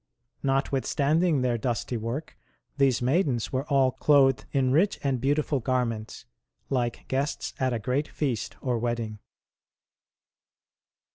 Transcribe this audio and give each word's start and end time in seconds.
Notwithstanding 0.41 1.41
their 1.43 1.59
dusty 1.59 1.95
work, 1.95 2.35
these 2.77 3.03
maidens 3.03 3.53
were 3.53 3.65
all 3.67 3.91
clothed 3.91 4.45
in 4.51 4.71
rich 4.71 4.99
and 5.03 5.21
beautiful 5.21 5.59
garments, 5.59 6.25
like 6.71 7.07
guests 7.07 7.53
at 7.59 7.71
a 7.71 7.77
great 7.77 8.07
feast 8.07 8.55
or 8.61 8.79
wedding. 8.79 9.19